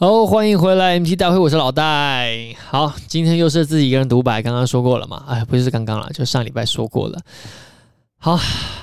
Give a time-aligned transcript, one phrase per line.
[0.00, 2.54] 好，欢迎回来 MT 大会，我是老戴。
[2.70, 5.24] 好，今天又是自己一个人独白，刚刚说过了嘛？
[5.26, 7.20] 哎，不是刚刚了，就上礼拜说过了。
[8.16, 8.38] 好，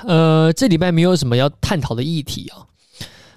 [0.05, 2.68] 呃，这礼拜没有什么要探讨的议题啊，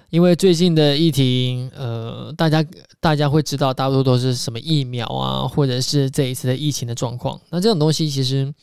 [0.09, 2.61] 因为最近的议题，呃，大家
[2.99, 7.39] 大家会知道，大多都是什么疫苗啊，或者是这一次的疫情的状况。
[7.49, 8.53] 那这种东西其实。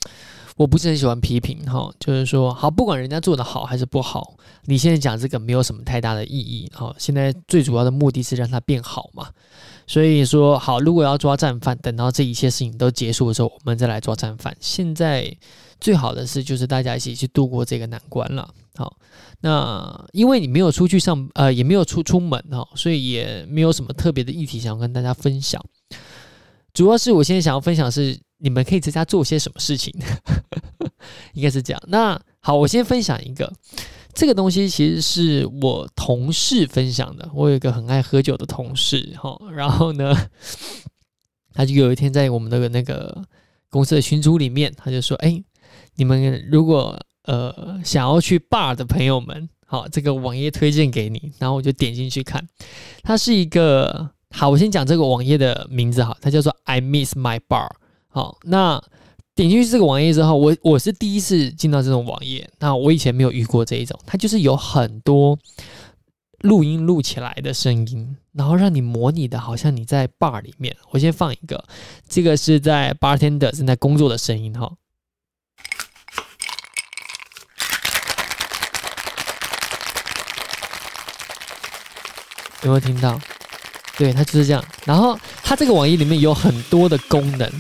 [0.57, 6.95] 我不是很喜欢批评哈，就是说，好，不管人家做得好还是不好，你现在讲这个没有什么太大的意义哈。
[6.99, 9.29] 现在最主要的目的是让它变好嘛，
[9.87, 14.57] 所以说，好，如果要抓战犯，等到这一切事情都结束的时候，我们再来抓战犯。
[14.59, 15.31] 现在
[15.79, 18.49] 最好的是，就是大家一起去度过这个难关了。
[18.77, 18.97] 好，
[19.41, 25.63] 那因为你没有出去上，呃，也没有出出门哈，所以也没有什么特别的议题想要跟大家分享。
[26.77, 28.21] 主要是我现在想要分享是。
[28.39, 29.91] 你们可以在家做些什么事情？
[31.33, 31.83] 应该是这样。
[31.89, 33.51] 那好，我先分享一个，
[34.13, 37.27] 这个东西其实是我同事分享的。
[37.33, 40.15] 我有一个很爱喝酒的同事，哈，然后呢，
[41.55, 43.25] 他就有一天在我们的那个
[43.71, 45.43] 公司的群组里面，他就说：“哎，
[45.95, 52.47] 你们如果呃想要去 bar 的朋友们，好，这个网页推荐给你。”然后我就点进去看，
[53.03, 57.71] 它是一个好，我先讲这个网页的名字哈，它叫做 I Miss My Bar。
[58.09, 58.83] 好，那
[59.35, 62.49] 点进去这个网页之后，我我是第一次进到这种网页。
[62.59, 65.39] 那我以前没有遇过这一种，它就是有很多
[66.41, 70.77] 录音录起来的声音，然后让你模拟的好像你在 bar 里面。
[70.91, 71.65] 我先放一个，
[72.09, 74.73] 这个是在 bartender 正在工作的声音哈。
[82.63, 83.19] 有没有听到？
[83.97, 84.65] 对，它就是这样。
[84.85, 87.51] 然后它这个网页里面有很多的功能。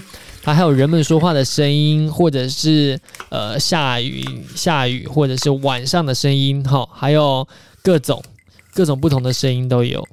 [0.43, 2.97] 它还有人们说话的声音，或者是
[3.31, 4.25] 呃下雨
[4.55, 7.45] 下雨，或者是晚上的声音，哈，还有
[7.83, 8.23] 各种
[8.73, 10.07] 各种不同的声音都有。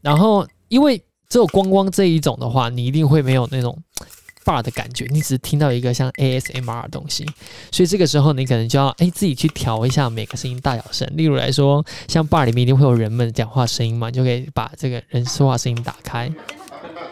[0.00, 0.98] 然后，因为
[1.28, 3.80] 只有光光这一种的话，你一定会没有那种
[4.44, 7.26] bar 的感觉，你只是听到一个像 ASMR 的东西，
[7.70, 11.08] 所以这个时候你可能就要哎自己去调一下每个声音大小声。
[11.14, 16.30] 例如来说，像 bar 里面一定会有人们讲话声音嘛，你就可以把这个人说话声音打开。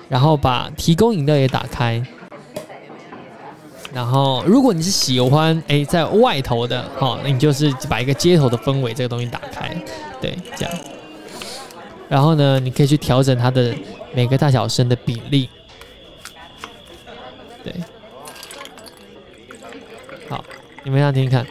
[0.09, 2.03] 然后把提供饮料也打开，
[3.93, 9.77] 然后如果你是喜欢诶在外头的哈，那你就是把一个街头的氛围这个东西打开，
[10.19, 10.75] 对，这样。
[12.09, 13.75] 然后呢，你可以去调整它的
[14.15, 15.51] 每个大小声的比例，
[17.63, 17.75] 对。
[20.31, 20.43] 好，
[20.89, 21.47] 你们想听听看，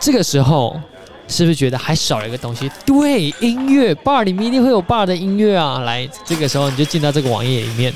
[0.00, 0.80] 这个时候。
[1.28, 2.70] 是不是觉得还少了一个东西？
[2.84, 5.80] 对，音乐 bar 里面一定会有 bar 的音乐啊！
[5.80, 7.92] 来，这个时候你就进到这个网页里面，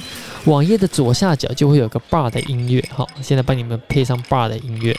[0.46, 2.84] 网页的左下角就会有个 bar 的音乐。
[2.92, 4.96] 好，现在帮你们配上 bar 的音乐。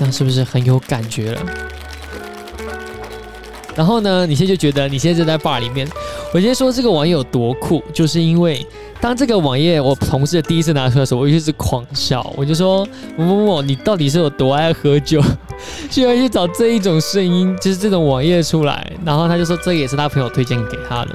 [0.00, 1.42] 这样是不是很有感觉了？
[3.76, 5.86] 然后呢，你现在就觉得你现在就在 bar 里面。
[6.32, 8.66] 我先说这个网页有多酷，就是因为
[8.98, 12.26] 当这个网页我同事第一次拿出来的时候，我就一直狂笑。
[12.34, 15.22] 我就说某某某，你到底是有多爱喝酒，
[15.90, 18.90] 居然去找这一种声音，就是这种网页出来。
[19.04, 21.14] 然后他就说这也是他朋友推荐给他的。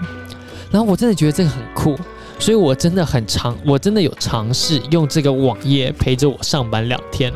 [0.69, 1.97] 然后我真的觉得这个很酷，
[2.37, 7.33] 所以我真的很尝，我真的有尝试用这个网页陪着我上班两天。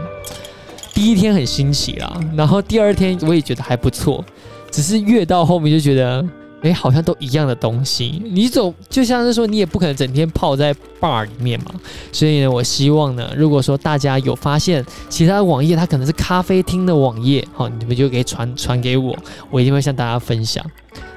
[0.99, 4.21] 第一天很新奇啦，然后第二天我也觉得还不错。
[4.69, 6.21] 只是越到后面就觉得，
[6.61, 8.21] 哎，好像都一样的东西。
[8.25, 11.71] 你总就像是说，你也不可能整天泡在 bar 里面嘛。
[12.11, 19.17] 所以呢，我希望呢，如果说大家有发现其他的网页，它可能是咖啡厅的网页，好，你们就可以传传给我，
[19.49, 20.61] 我一定会向大家分享。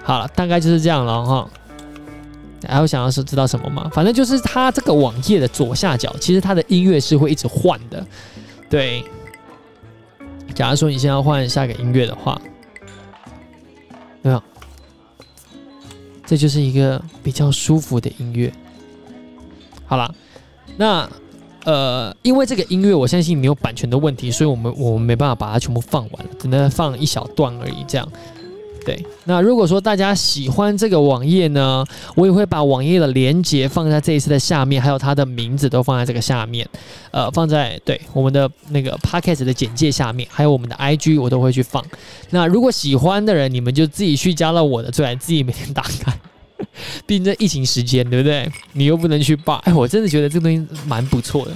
[0.05, 1.51] 好了，大概就是这样了哈。
[2.69, 3.91] 还有想要是知道什么吗？
[3.93, 8.07] 反正就是它这个网页的左下角，其实它的音乐是会一直换的。
[8.71, 9.05] 对，
[10.53, 12.41] 假如说你现在要换下个音乐的话。
[14.25, 14.41] 没有，
[16.25, 18.53] 这就是一个比较舒服的音乐。
[19.85, 20.15] 好了，
[20.77, 21.11] 那
[21.65, 28.09] 呃，因为这个音乐我相信没有版权的问题，所以我们我们没办法把它全部放完，只能放一小段而已，这样。
[28.85, 31.85] 对，那如果说大家喜欢这个网页呢，
[32.17, 36.69] 我也会把网页的连接放在这一次的下面，还有它的名字都放在这个下面，
[37.13, 41.85] 呃，放在对我们的那个 podcast 的简介下面，还有我们的 IG 我都会去放。
[42.31, 46.13] 那如果喜欢的人，你们就自己去加了我的，最爱自己每天打开。
[47.07, 48.51] 毕竟这疫情时间，对不对？
[48.73, 51.53] 你又不能去 bar，哎，我真的觉得这个东西蛮不错的。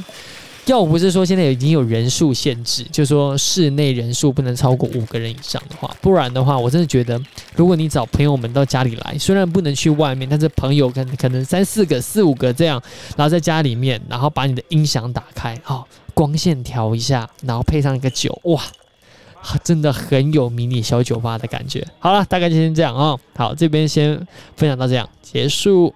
[0.67, 7.21] 要不是说现在已经有人数限制，就是说室内人数不能超过五个人以上的话，不然的话，我真的觉得，
[7.55, 12.83] 如果你找朋友们到家里来，虽然不能去外面，但是朋友可能可能三四个、四五个这样，
[13.17, 18.61] 然后在家里面，然后把你的音响打开，好、光线调一下，然后配上一个酒，哇，
[19.63, 21.87] 真的很有迷你小酒吧的感觉。
[22.01, 24.17] 好了，大概就先这样啊、好，这边先
[24.57, 25.95] 分享到这样结束。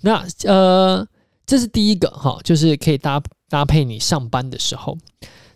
[0.00, 1.06] 那呃。
[1.50, 4.96] 这是第一个哈，就是可以搭搭配你上班的时候。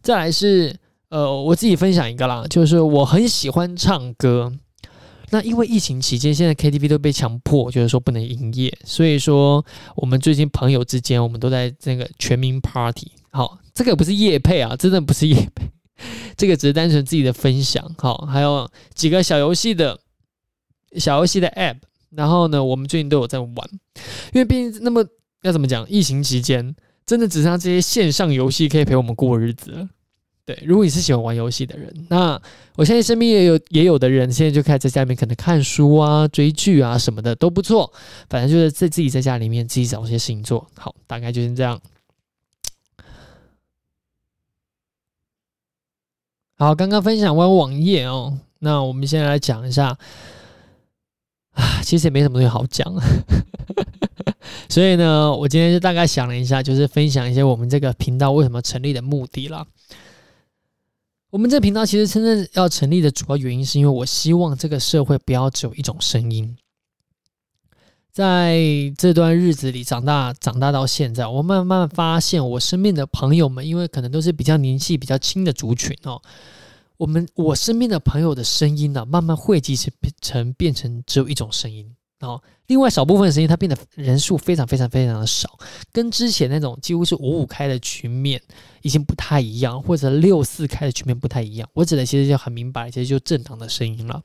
[0.02, 0.74] 再来是
[1.08, 4.52] 呃，我自己分享一个啦，就是我很喜欢唱歌。
[5.30, 9.64] 那因为疫情期间，现在 KTV 都被强迫，就是说不能营业，所以说
[9.94, 13.12] 我们最近朋友之间，我们都在那个全民 Party。
[13.30, 15.70] 好，这个不是夜配啊，真的不是夜配，
[16.36, 17.88] 这个只是单纯自己的分享。
[17.98, 19.96] 好，还有几个小游戏的
[20.96, 21.76] 小游戏的 App，
[22.10, 23.54] 然后呢，我们最近都有在玩，
[24.32, 25.06] 因为毕竟那么。
[25.44, 25.88] 要怎么讲？
[25.90, 26.74] 疫情期间，
[27.04, 29.88] 真的只剩下这些线上游戏可以陪我们过日子了。
[30.46, 32.40] 对，如果你是喜欢玩游戏的人，那
[32.76, 37.92] 我相信身边也有也有的人，现在就开始在家里面可能看书啊、追剧啊什么的都不错。
[38.30, 40.66] 反正就是在自己在家里面自己找些事情做。
[40.76, 41.78] 好，大概就是这样。
[46.56, 49.98] 好，刚刚分享完网页哦，那我们现在来讲一下。
[51.52, 52.94] 啊，其实也没什么东西好讲。
[54.74, 59.64] 所以呢，我今天就大概想了一下，就是分享一些我们这个频道为什么成立的目的啦。
[61.30, 66.56] 我们这频道其实真正要成立的主要原因，是因为我希望这个社会不要只有一种声音。
[68.10, 68.58] 在
[68.98, 76.20] 这段日子里长大，长大到现在，我慢慢发现，我身边的朋友们，因为可能都是比较年纪比较轻的族群哦，
[76.96, 81.94] 我们我身边的朋友的声音呢、慢慢汇集成成变成只有一种声音。
[82.24, 85.58] 哦，另外少部分声音，它变得人数非常非常非常的少，
[85.92, 88.40] 跟之前那种几乎是五五开的局面
[88.82, 91.68] 已经不太一样，或者六四开的局面不太一样。
[91.74, 94.22] 我指的其实就很明白，其实就政党的声音了。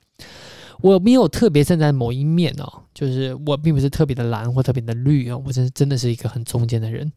[0.81, 7.11] 我没有特别站在某一面哦，就是我并不是特别的蓝或特别的绿哦，我真真的是一个很中间的人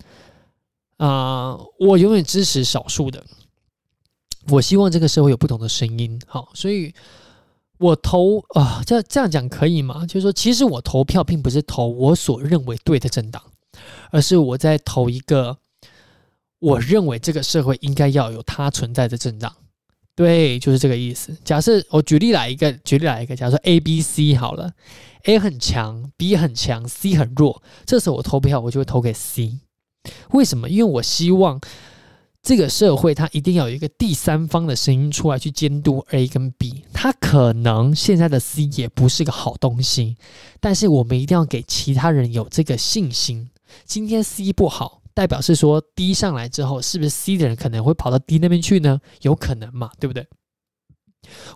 [0.97, 3.25] 啊，我永远支持少数的，
[4.49, 6.21] 我希望这个社会有不同的声音。
[6.27, 6.95] 好，所以。
[7.83, 10.07] 我投啊，这这样讲可以吗？
[10.07, 13.43] 就是说，其实我投票并不是投我所认为对的政党，
[14.13, 15.59] 而是我在投一个
[16.61, 19.53] 我认为这个社会应该要有它存在的政党。
[20.15, 21.37] 对，就是这个意思。
[21.45, 24.73] 假设我举例来一个，举例来一个，假如说 A、B、C 好了
[25.25, 29.59] ，A 很强，B 很强，C 很弱，这时候我投票，我就会投给 C。
[30.31, 30.69] 为什么？
[30.69, 31.61] 因为我希望。
[32.43, 36.85] 这个社会，它一定要有一个第三方的声音出来去监督 A 跟 B。
[36.93, 40.17] 它可能现在的 C 也不是个好东西，
[40.59, 43.49] 但是我们一定要给其他人有这个信心。
[43.85, 49.01] 今天 C 不好，代表是说 D 上来之后，是不是 C 的人可能会跑到 D 那边去呢？
[49.21, 50.27] 有可能嘛，对不对？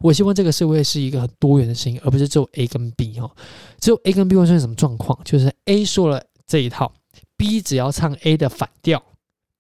[0.01, 3.29] 我希望这个社会是一个很多元的声音，而不是只有 A 跟 B 哦。
[3.81, 5.19] 只有 A 跟 B 会出现什么状况？
[5.25, 6.93] 就是 A 说了这一套
[7.37, 9.03] ，B 只要唱 A 的反调。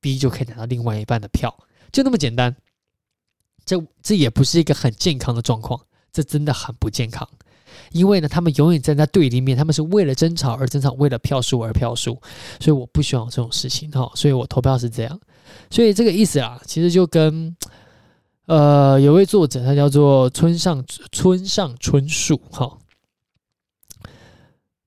[0.06, 1.52] B 就可以拿到另外一半的票，
[1.90, 2.54] 就那么简单。
[3.64, 5.80] 这这也不是一个很健康的状况，
[6.12, 7.28] 这真的很不健康。
[7.90, 12.16] 因为呢，他们永远站在对立面，他们是为了争吵而争吵，为了票数而票数。
[12.60, 15.20] 所以我不希望这种事情哈，所以我投票是这样。
[15.68, 17.56] 所以这个意思啊，其实就跟
[18.44, 22.78] 呃有位作者，他叫做村上村上春树哈，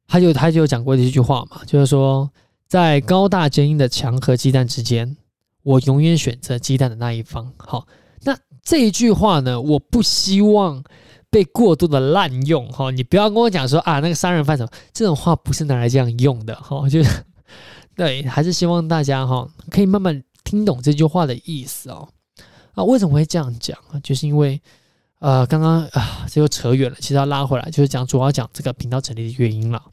[0.08, 2.32] 他就他就讲过这句话嘛，就是说。
[2.70, 5.18] 在高大坚硬的墙和鸡蛋之间，
[5.64, 7.52] 我永远选择鸡蛋的那一方。
[7.58, 7.88] 好，
[8.22, 10.84] 那这一句话呢，我不希望
[11.32, 12.72] 被过度的滥用。
[12.72, 16.56] 哈，你不要跟我讲说啊，那个杀人犯什么这种话不是拿来这样用的。
[16.58, 17.24] 哈，就是
[17.98, 22.08] 对，还是希望大家哈可以慢慢听懂这句话的意思哦。
[22.76, 24.00] 啊，为什么会这样讲啊？
[24.04, 24.62] 就是因为
[25.18, 26.98] 呃，刚刚啊，这又扯远了。
[27.00, 29.84] 其实要拉回来，就是讲主要讲这个频道成立的原因了。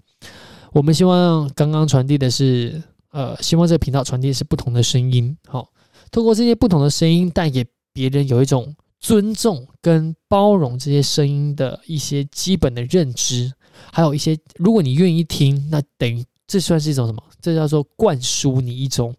[0.73, 5.71] 我们希望刚刚传递的是，呃，希望这个频道传递的是不同的声音，好，
[6.11, 13.53] 透过这些不同的声音，带给别人有一种尊重跟包容这些声音的一些基本的认知，
[13.93, 17.23] 还有一些，如果你愿意听，那等于这算是一种什么？
[17.41, 19.15] 这叫做灌输你一种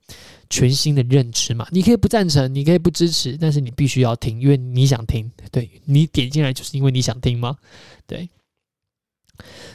[0.50, 1.66] 全新的认知嘛？
[1.72, 7.56] 你可以不赞成，你可以不支持，但是你必须要听，因为你想听，对，你点进来就是因为你想听吗？
[8.06, 8.30] 对。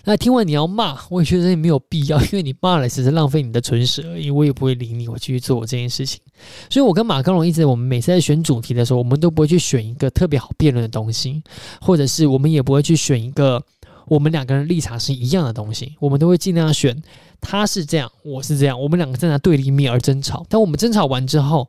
[0.05, 6.21] 那听完你要骂，我也觉得也没有必要， 因为你骂了只是浪费你的唇舌而已，我也不会理你，我继续做我这件事情。
[6.69, 11.43] 所以，我跟马克龙一直，我们每次在选主题的时候，我们都不会去选一个特别好辩论的东西，
[11.81, 13.63] 或者是我们也不会去选一个
[14.07, 17.01] 我们两个人立场是一样的东西，我们都会尽量选
[17.41, 20.45] 他是这样，我是这样，我们两个站在对立面而争吵。
[20.49, 21.69] 但我们争吵完之后，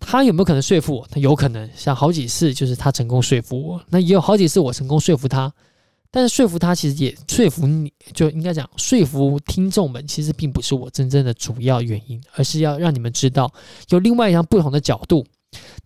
[0.00, 1.06] 他有没有可能说服我？
[1.10, 5.52] 他有可能，像好几次就是他成功说服我，那也有好几次我成功说服他。
[6.18, 13.48] 但是说服他其实也说服你，就应该讲说服听众们，其实并不是我真正的主要原因，而是要让你们知道
[13.90, 15.24] 有另外一样不同的角度。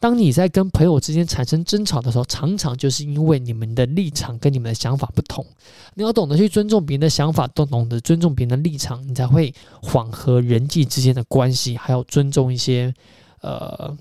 [0.01, 5.45] 当你在跟朋友之间产生争吵的时候，常常就是因为你们的立场跟你们的想法不同。
[5.93, 12.95] 你要懂得去尊重别人的想法，都懂得尊重别人的立场，你才会缓和人际之间的关系，还有尊重一些
[13.43, 13.95] 呃。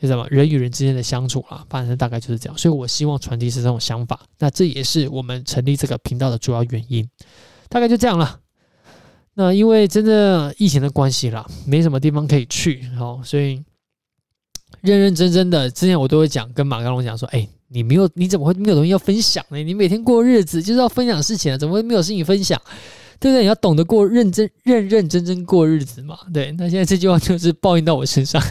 [0.00, 2.56] 是什么人与人之间的相处啊，反正大概就是这样。
[2.56, 7.08] 所以我希望传递是这种想法，那这也是我们成立这个频道的主要原因。
[7.68, 8.40] 大概就这样了。
[9.34, 13.62] 那因为真的疫情的关系啦，没什么地方可以去，好，所以
[14.80, 19.58] 认认真真的，之前我都会讲，跟马刚龙讲说，哎，你没有，你怎么会没有东西要分享呢？
[19.62, 22.60] 你每天过日子就是要分享事情啊，怎么会没有事情分享？
[23.20, 23.42] 对不对？
[23.42, 26.18] 你要懂得过认真、认认真真过日子嘛。
[26.32, 28.42] 对，那现在这句话就是报应到我身上，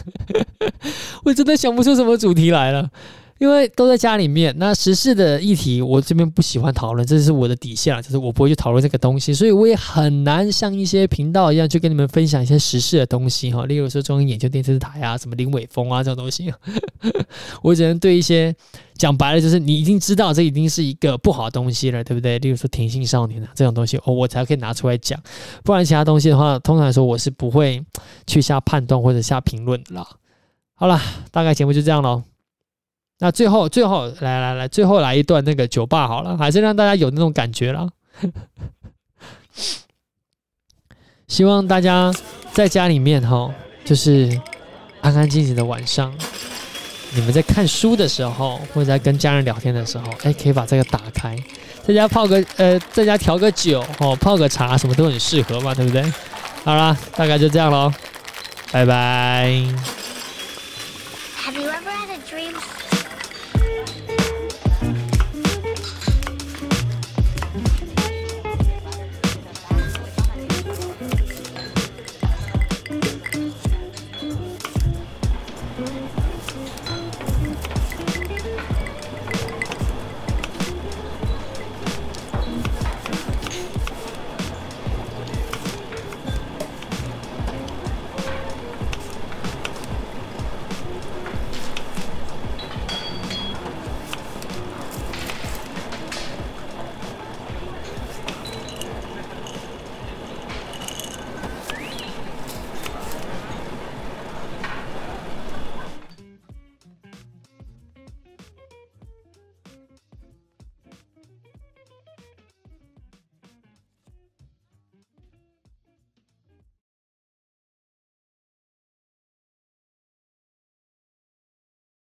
[1.24, 2.90] 我真的想不出什么主题来了。
[3.38, 16.52] 因为都在家里面，那时事的议题我这边不喜欢讨论，这是我的底线啊，就是我不会去讨论这个东西，所以我也很难像一些频道一样去跟你们分享一些时事的东西哈，例如说中央研究电视台啊，什么林伟峰啊这种东西，
[17.62, 18.54] 我只能对一些
[18.96, 22.38] 讲白了，就是你已经知道这已经是一个不好的东西了，对不对？
[22.40, 25.16] 例如说甜心少年啊这种东西，哦，我才可以拿出来讲，
[25.62, 27.84] 不然其他东西的话，通常来说我是不会
[28.26, 30.04] 去下判断或者下评论的啦。
[30.74, 32.22] 好了，大概节目就这样喽。
[33.20, 37.88] 那最后，最后来来来，最后来一段那个酒吧好了，还是让大家有那种感觉了。
[41.26, 42.12] 希望大家
[42.52, 43.52] 在家里面哈，
[43.84, 44.40] 就是
[45.00, 46.14] 安安静静的晚上，
[47.12, 51.36] 你们在看书的时候，或者在跟家人聊天的时候，哎，可以把这个打开，
[51.84, 56.02] 在家泡个呃，在家调个酒哦，泡个茶，什么都很适合嘛，对不对？
[56.64, 57.92] 好啦，大概就这样喽，
[58.70, 59.97] 拜拜。